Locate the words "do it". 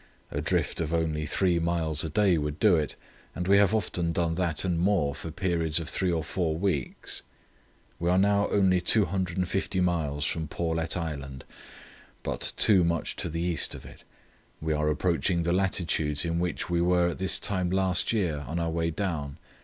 2.59-2.95